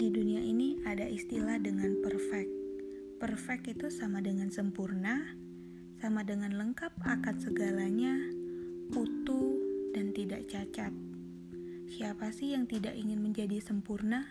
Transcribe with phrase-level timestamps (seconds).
[0.00, 2.48] di dunia ini ada istilah dengan perfect.
[3.20, 5.36] Perfect itu sama dengan sempurna,
[6.00, 8.16] sama dengan lengkap akan segalanya,
[8.96, 9.60] utuh,
[9.92, 10.88] dan tidak cacat.
[11.84, 14.24] Siapa sih yang tidak ingin menjadi sempurna?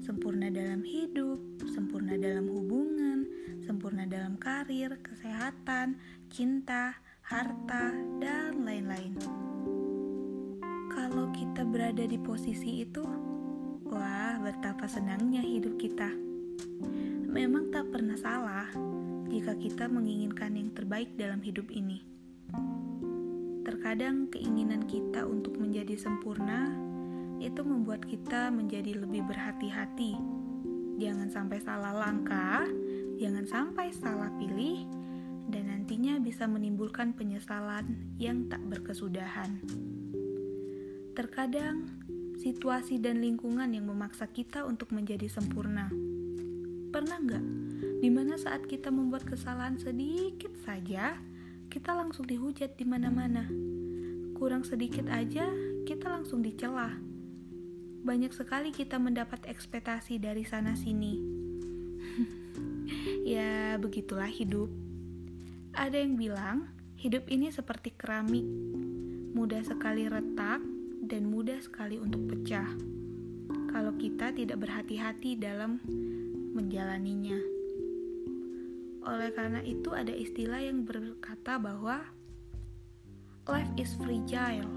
[0.00, 1.36] Sempurna dalam hidup,
[1.68, 3.28] sempurna dalam hubungan,
[3.60, 6.00] sempurna dalam karir, kesehatan,
[6.32, 7.92] cinta, harta,
[8.24, 9.20] dan lain-lain.
[10.88, 13.33] Kalau kita berada di posisi itu,
[13.94, 16.10] wah, betapa senangnya hidup kita.
[17.30, 18.66] Memang tak pernah salah
[19.30, 22.02] jika kita menginginkan yang terbaik dalam hidup ini.
[23.62, 26.74] Terkadang keinginan kita untuk menjadi sempurna
[27.38, 30.18] itu membuat kita menjadi lebih berhati-hati.
[30.98, 32.66] Jangan sampai salah langkah,
[33.18, 34.86] jangan sampai salah pilih,
[35.50, 39.58] dan nantinya bisa menimbulkan penyesalan yang tak berkesudahan.
[41.14, 41.86] Terkadang,
[42.44, 45.88] situasi dan lingkungan yang memaksa kita untuk menjadi sempurna.
[46.92, 47.44] Pernah nggak?
[48.04, 51.16] Di mana saat kita membuat kesalahan sedikit saja,
[51.72, 53.48] kita langsung dihujat di mana-mana.
[54.36, 55.48] Kurang sedikit aja,
[55.88, 56.92] kita langsung dicela
[58.04, 61.16] banyak sekali kita mendapat ekspektasi dari sana-sini.
[63.34, 64.68] ya, begitulah hidup.
[65.72, 66.68] Ada yang bilang,
[67.00, 68.44] hidup ini seperti keramik,
[69.32, 70.73] mudah sekali retak
[71.04, 72.68] dan mudah sekali untuk pecah.
[73.68, 75.82] Kalau kita tidak berhati-hati dalam
[76.54, 77.36] menjalaninya.
[79.04, 82.00] Oleh karena itu, ada istilah yang berkata bahwa
[83.50, 84.70] life is fragile.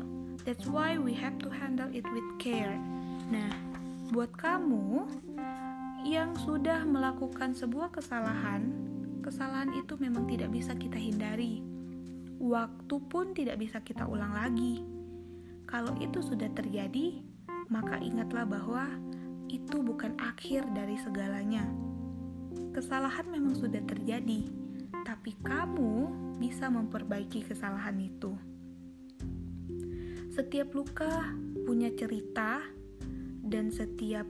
[0.43, 2.75] That's why we have to handle it with care.
[3.31, 3.51] Nah,
[4.11, 5.07] buat kamu
[6.07, 8.67] yang sudah melakukan sebuah kesalahan,
[9.23, 11.63] kesalahan itu memang tidak bisa kita hindari.
[12.39, 14.96] Waktu pun tidak bisa kita ulang lagi.
[15.67, 17.19] Kalau itu sudah terjadi,
[17.67, 18.87] maka ingatlah bahwa
[19.51, 21.67] itu bukan akhir dari segalanya.
[22.71, 24.47] Kesalahan memang sudah terjadi,
[25.03, 26.07] tapi kamu
[26.39, 28.31] bisa memperbaiki kesalahan itu.
[30.31, 31.35] Setiap luka
[31.67, 32.63] punya cerita
[33.43, 34.23] dan setiap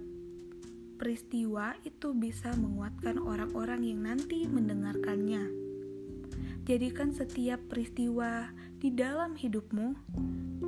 [0.98, 5.54] peristiwa itu bisa menguatkan orang-orang yang nanti mendengarkannya.
[6.66, 8.50] Jadikan setiap peristiwa
[8.82, 9.94] di dalam hidupmu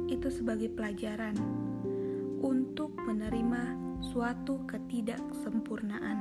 [0.10, 1.38] itu sebagai pelajaran
[2.42, 6.18] untuk menerima suatu ketidaksempurnaan.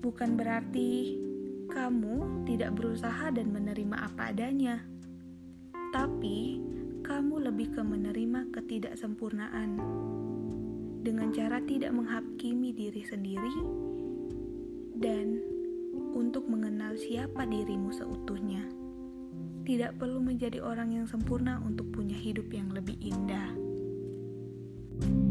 [0.00, 1.20] Bukan berarti
[1.68, 4.80] kamu tidak berusaha dan menerima apa adanya,
[5.92, 6.62] tapi
[7.04, 9.78] kamu lebih ke menerima ketidaksempurnaan
[11.04, 13.56] dengan cara tidak menghakimi diri sendiri
[14.98, 15.38] dan
[16.16, 18.85] untuk mengenal siapa dirimu seutuhnya.
[19.66, 23.50] Tidak perlu menjadi orang yang sempurna untuk punya hidup yang lebih indah.
[24.96, 25.25] thank you